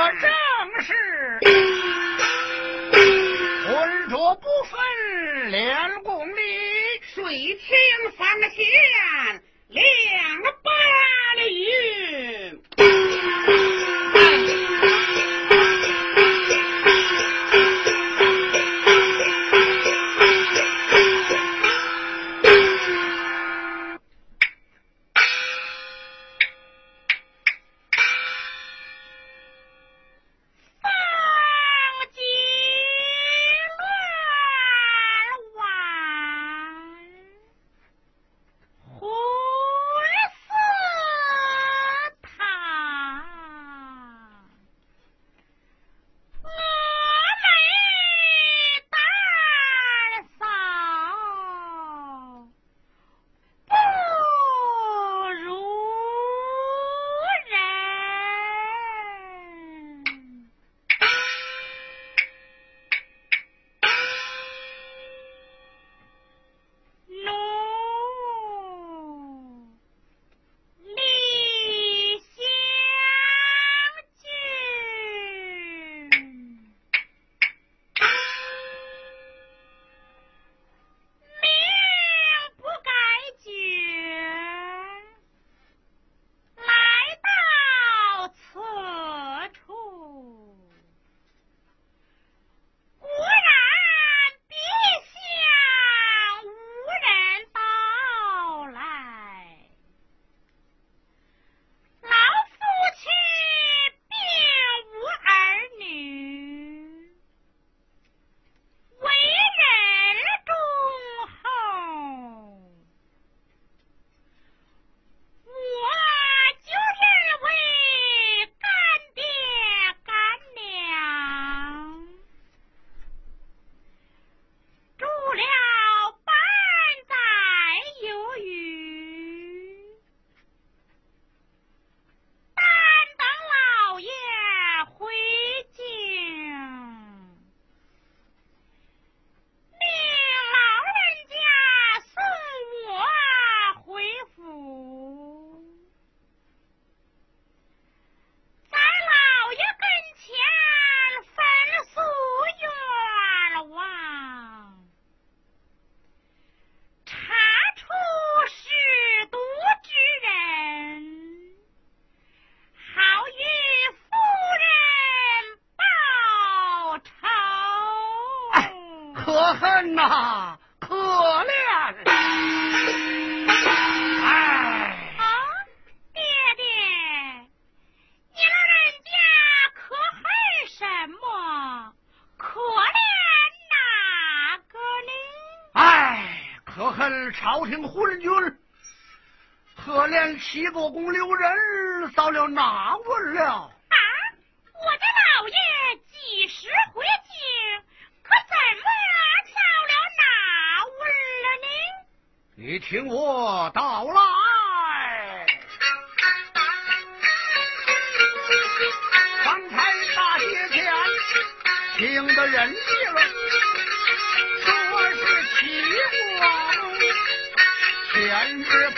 [0.00, 0.30] 我正
[0.80, 0.94] 是。
[3.66, 6.40] 浑浊不分两公里
[7.02, 9.19] 水清方向。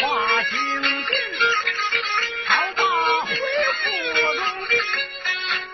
[0.02, 1.14] 华清宫
[2.46, 2.82] 好大
[3.24, 3.30] 回
[3.78, 3.84] 府
[4.34, 4.40] 中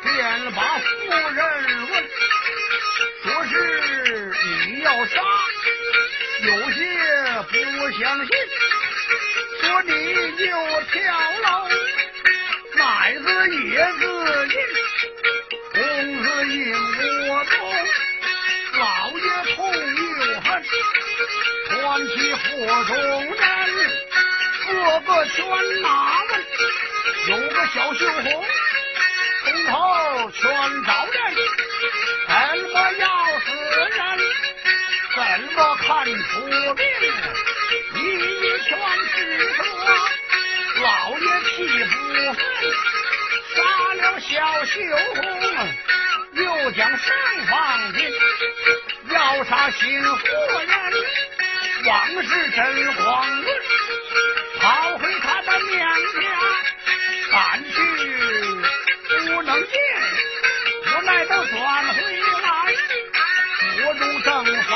[0.02, 0.86] 便把夫
[1.34, 1.44] 人
[1.90, 1.92] 问
[3.22, 5.22] 说是你要杀
[6.42, 6.78] 有些
[7.50, 7.54] 不
[7.98, 8.28] 相信。
[9.60, 9.92] 说你
[10.44, 10.56] 又
[10.92, 10.96] 跳
[11.42, 11.46] 楼
[12.76, 14.00] 哪一个也是
[14.46, 14.54] 你
[15.72, 15.78] 公
[16.22, 16.56] 子引
[17.28, 17.56] 我中
[18.78, 19.56] 老爷痛
[19.96, 20.46] 又恨
[21.70, 22.44] 端起火
[22.84, 23.57] 中种
[24.78, 25.44] 个个圈
[25.82, 26.30] 马问
[27.28, 28.44] 有个小绣红
[29.50, 31.36] 从头圈着人
[32.28, 33.06] 怎么要
[33.40, 33.46] 死
[33.80, 34.00] 人
[35.14, 35.20] 怎
[35.54, 36.84] 么看出病
[37.94, 37.98] 一
[38.62, 38.68] 拳
[39.12, 39.16] 是
[39.48, 39.60] 折
[40.82, 40.86] 老
[41.18, 41.96] 爷气不
[42.32, 42.38] 愤
[43.54, 43.56] 杀
[43.94, 44.30] 了小
[44.64, 44.74] 绣
[45.14, 45.20] 红
[46.34, 47.06] 又将上
[47.50, 47.98] 放揭
[49.10, 50.16] 要杀新妇
[50.66, 50.68] 人
[51.84, 53.77] 往事真光荣
[54.68, 55.88] 跑回他的娘
[56.20, 56.20] 家，
[57.30, 57.72] 赶去
[59.08, 59.72] 不能见，
[60.84, 61.56] 无奈都转
[61.94, 61.96] 回
[62.42, 62.46] 来，
[63.78, 64.28] 不入正
[64.64, 64.72] 发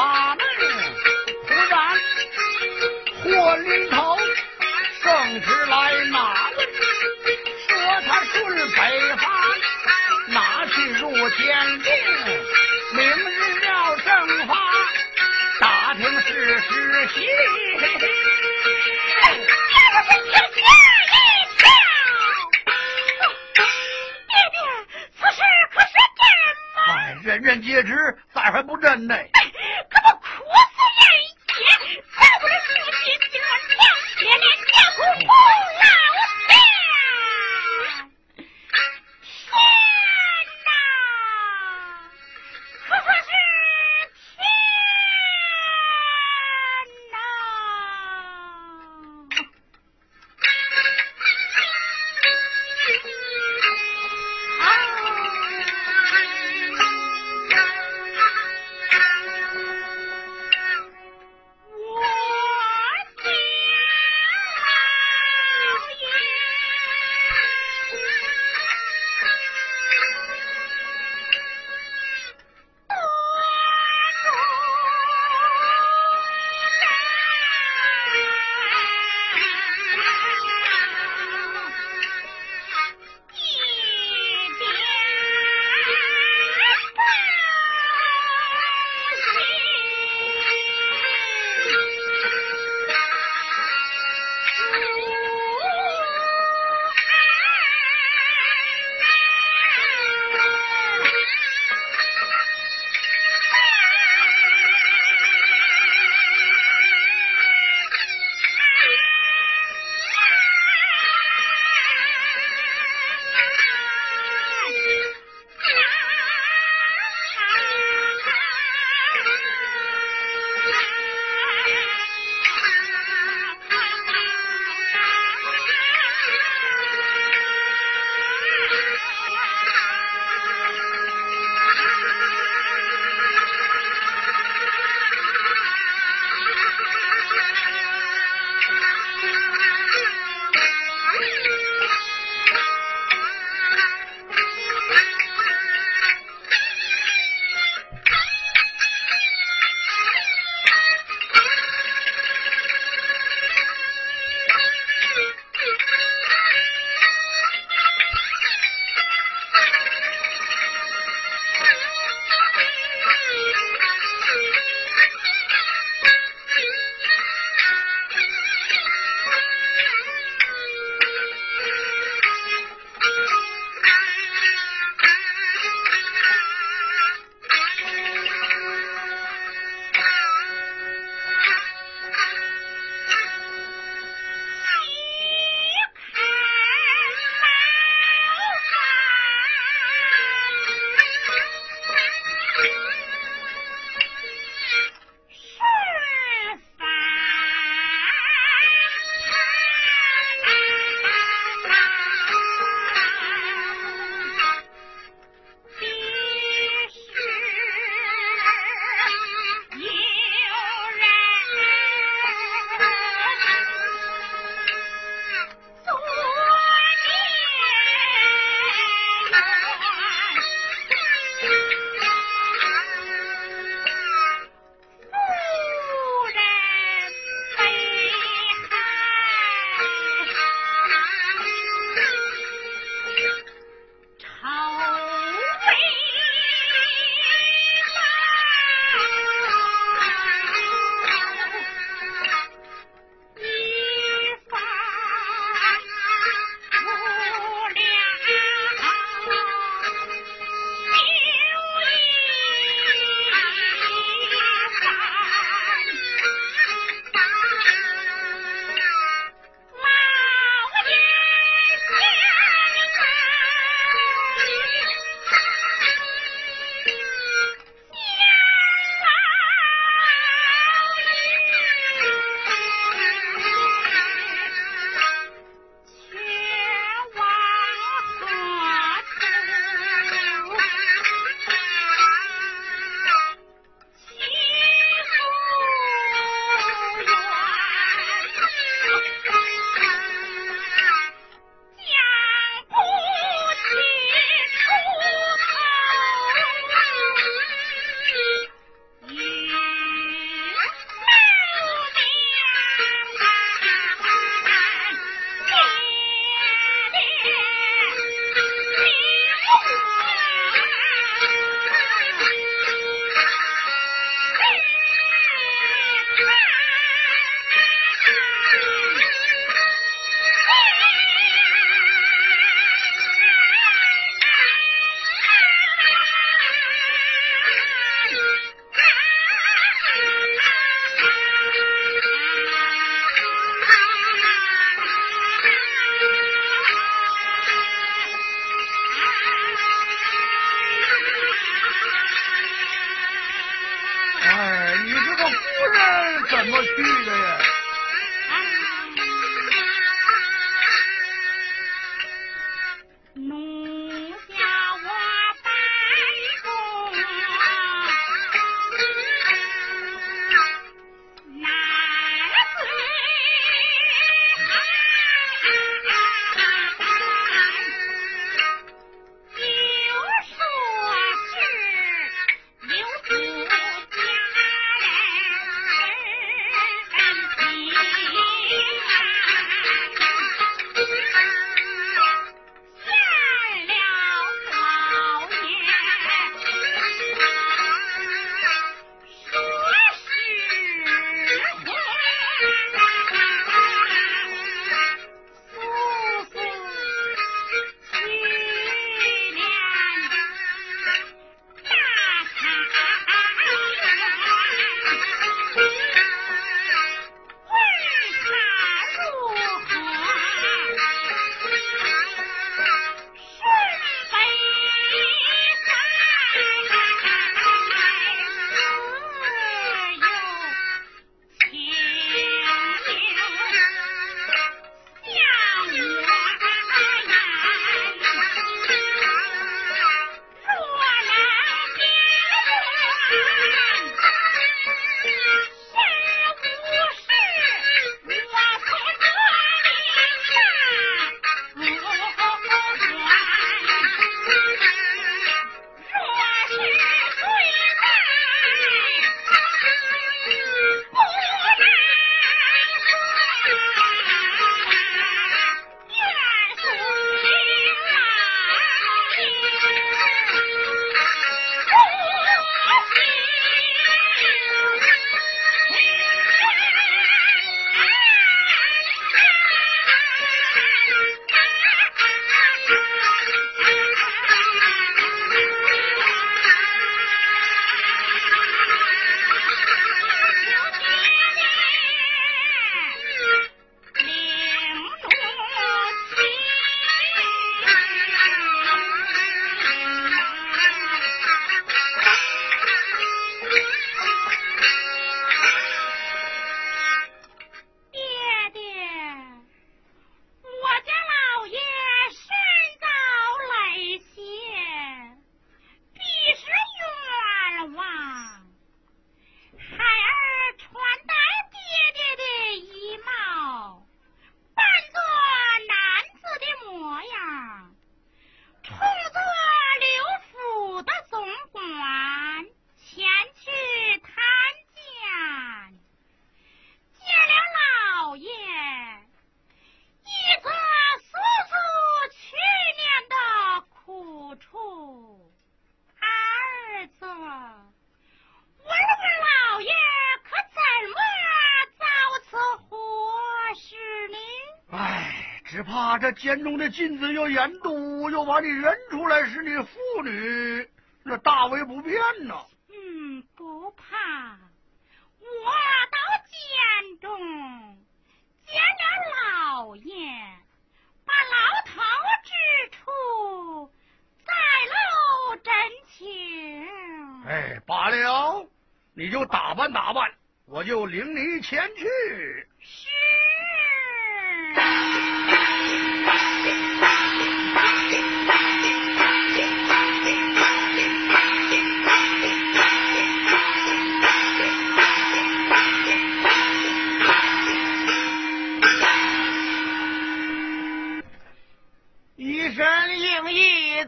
[546.13, 550.69] 监中的镜子又严毒，又把你认出来是你妇女，
[551.03, 552.35] 那大为不便呢。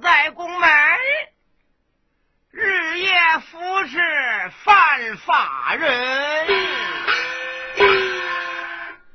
[0.03, 0.71] 在宫门，
[2.51, 3.15] 日夜
[3.51, 3.99] 服侍
[4.65, 6.49] 犯法人。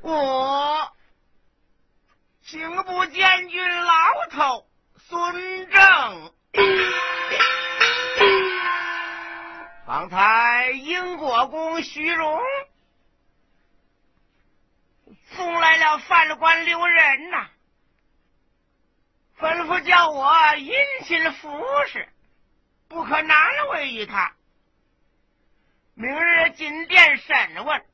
[0.02, 0.92] 我
[2.44, 3.94] 刑部监军老
[4.30, 6.34] 头孙正，
[9.86, 12.40] 方才英国公徐荣
[15.32, 17.48] 送来了犯官留人呐。
[19.40, 20.74] 吩咐叫我殷
[21.06, 21.50] 勤服
[21.88, 22.10] 侍，
[22.90, 24.34] 不可难为于他。
[25.94, 27.86] 明日进殿审问，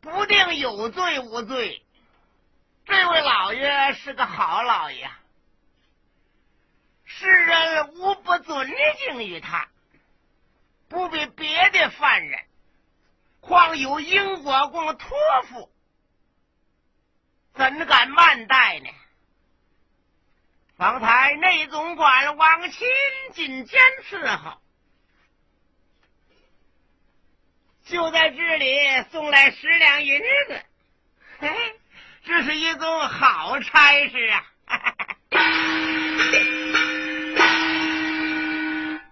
[0.00, 1.84] 不定有罪无罪。
[2.84, 5.08] 这位老爷是个好老爷，
[7.04, 9.68] 世人无不尊敬于他，
[10.88, 12.40] 不比别的犯人。
[13.40, 15.16] 况有英国公托
[15.48, 15.70] 付，
[17.54, 18.88] 怎敢慢待呢？
[20.76, 22.86] 方才内总管王钦
[23.32, 24.60] 进监伺候，
[27.86, 30.62] 就在这里送来十两银子，
[31.38, 31.80] 嘿，
[32.26, 34.44] 这是一宗好差事啊！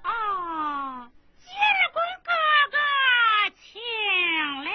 [0.02, 1.54] 哦，监
[1.94, 2.30] 公哥
[2.72, 2.78] 哥
[3.62, 3.80] 请
[4.64, 4.70] 了，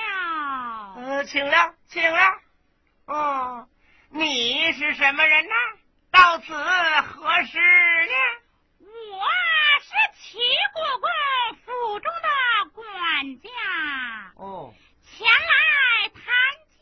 [0.98, 2.20] 嗯，请了，请了，
[3.06, 3.68] 哦。
[4.12, 5.54] 你是什么人呢？
[6.12, 8.14] 到此何时呢？
[8.80, 9.26] 我
[9.82, 9.90] 是
[10.22, 10.38] 齐
[10.74, 11.10] 国公
[11.64, 12.30] 府中的
[12.74, 13.50] 管家。
[14.36, 14.74] 哦。
[15.18, 16.22] 前来参
[16.80, 16.82] 见，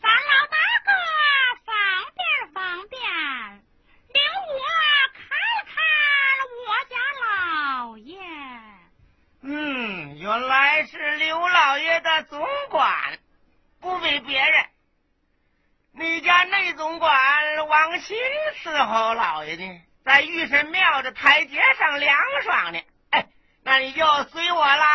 [0.00, 0.90] 烦老大哥
[1.64, 1.72] 方
[2.14, 3.00] 便方便，
[4.08, 4.20] 领
[4.50, 4.60] 我
[5.14, 5.22] 看
[5.66, 5.74] 看
[6.66, 6.94] 我家
[7.24, 8.18] 老爷。
[9.42, 13.18] 嗯，原来是刘老爷的总管，
[13.80, 14.66] 不比别人。
[16.46, 17.10] 内总管
[17.68, 18.16] 王鑫
[18.62, 22.80] 伺候老爷呢，在御神庙的台阶上凉爽呢。
[23.10, 23.26] 哎，
[23.62, 24.86] 那你就随我来。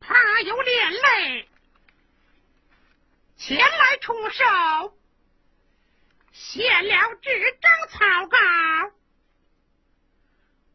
[0.00, 1.48] 怕有连累，
[3.36, 4.44] 前来出手，
[6.32, 8.38] 写了纸张草稿。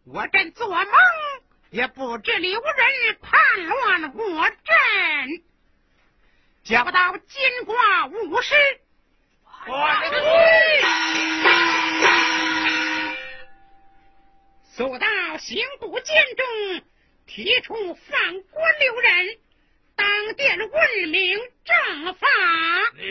[0.05, 0.85] 我正做梦，
[1.71, 5.43] 也不知刘人叛乱我朕，
[6.63, 8.55] 叫到金挂武士，
[9.67, 10.09] 我来。
[14.75, 16.85] 索到刑部监中。
[17.27, 19.37] 提出放官留人，
[19.95, 22.27] 当殿问明正法。
[22.95, 23.05] 刘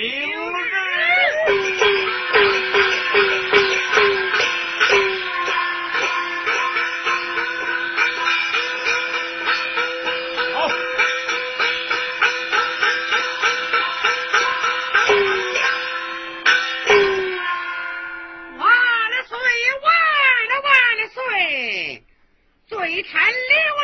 [22.85, 23.33] 罪臣留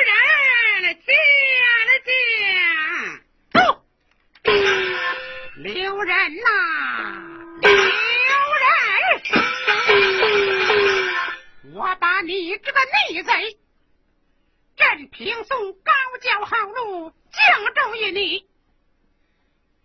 [0.05, 0.13] 人
[1.01, 1.17] 见
[1.87, 2.13] 了见，
[3.51, 3.83] 走，
[5.57, 6.45] 留人呐，
[7.63, 7.71] 留
[8.61, 8.69] 人！
[11.73, 12.79] 我把你这个
[13.09, 13.59] 逆贼，
[14.77, 18.47] 朕平送高教好路，降重于你，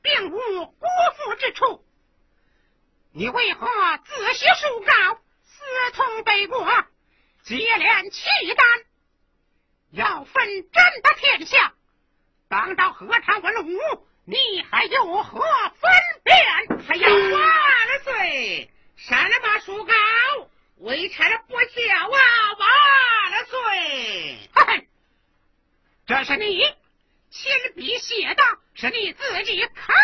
[0.01, 0.85] 并无辜
[1.15, 1.85] 负之处。
[3.13, 3.65] 你为何
[4.03, 5.63] 自写书稿，私
[5.93, 6.67] 通北国，
[7.45, 8.25] 接连契
[8.57, 8.67] 丹？
[9.95, 11.73] 要分朕的天下，
[12.49, 14.07] 当朝何尝文武？
[14.25, 14.35] 你
[14.69, 15.91] 还有何分
[16.23, 16.83] 辨？
[16.85, 18.69] 还要万岁！
[18.97, 19.93] 删了把书稿，
[20.79, 22.53] 为臣不孝啊！
[22.59, 24.49] 万岁！
[24.53, 24.87] 嘿，
[26.05, 26.59] 这是你
[27.29, 28.43] 亲笔写的，
[28.73, 29.95] 是你自己看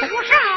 [0.00, 0.47] 他说是。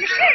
[0.00, 0.33] 是。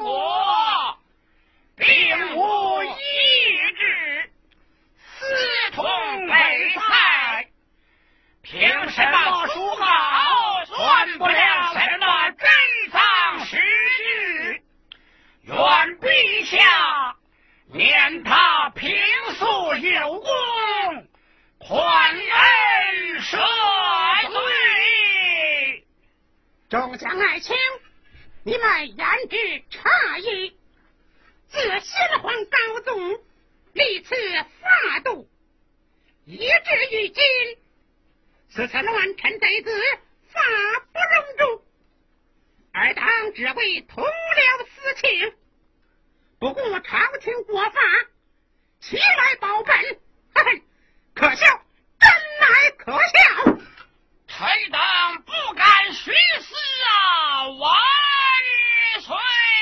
[0.00, 0.98] 我，
[1.76, 1.86] 并
[2.36, 2.88] 无意
[3.76, 4.30] 志，
[5.18, 5.84] 私通
[6.26, 6.32] 北
[6.74, 7.46] 蔡。
[8.42, 9.84] 凭什么书稿
[10.64, 12.48] 算不了什么珍
[12.90, 13.56] 藏史
[13.96, 14.62] 据？
[15.42, 15.56] 愿
[16.00, 17.16] 陛下
[17.66, 18.90] 念他平
[19.34, 20.28] 素有功，
[21.58, 22.18] 宽恩
[23.20, 23.36] 赦
[24.30, 25.84] 罪。
[26.70, 27.56] 众将爱卿，
[28.44, 30.56] 你们言之差矣。
[31.48, 33.20] 自先皇高宗
[33.72, 34.14] 历次
[34.60, 35.28] 法度，
[36.24, 37.22] 以至于今，
[38.50, 39.70] 此次乱臣贼子
[40.30, 40.40] 法
[40.92, 41.62] 不容诛，
[42.72, 45.34] 尔当只为同僚私情，
[46.38, 47.80] 不顾朝廷国法，
[48.80, 49.74] 起来保本，
[50.34, 50.62] 嘿嘿，
[51.14, 51.46] 可笑，
[51.98, 52.10] 真
[52.40, 53.58] 乃可笑！
[54.28, 56.12] 臣等不敢徇
[56.42, 56.54] 私
[56.86, 57.48] 啊！
[57.48, 57.74] 王
[59.08, 59.57] 岁！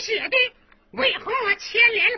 [0.00, 0.36] 写的，
[0.92, 2.10] 为何我牵连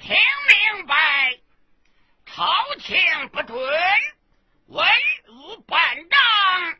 [0.00, 0.16] 听
[0.76, 1.38] 明白，
[2.26, 2.44] 朝
[2.78, 3.58] 廷不准
[4.66, 4.88] 文
[5.28, 6.78] 武办当，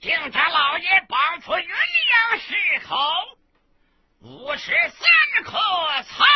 [0.00, 2.98] 敬他老爷绑赴云阳市口，
[4.20, 5.10] 五十三
[5.44, 5.58] 刻
[6.02, 6.28] 残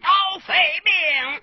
[0.00, 1.42] 刀废命。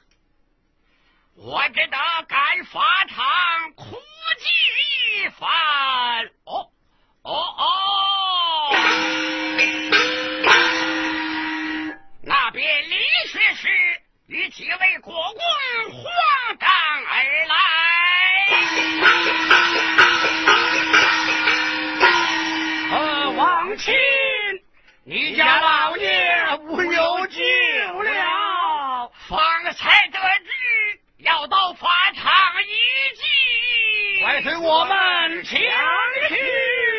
[1.36, 3.96] 我只得赶法场哭
[4.38, 6.32] 祭一番。
[6.46, 6.72] 哦，
[7.24, 8.11] 哦哦。
[14.32, 15.42] 与几位国公
[15.92, 16.04] 慌
[16.58, 16.70] 张
[17.06, 17.56] 而来。
[22.92, 23.94] 呃，王亲，
[25.04, 27.42] 你家老爷无有救
[28.04, 29.38] 了，方
[29.74, 30.50] 才得知
[31.18, 32.32] 要到法场
[32.64, 32.68] 一
[33.18, 35.60] 祭，快随我们前
[36.30, 36.91] 去。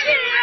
[0.00, 0.41] 谢。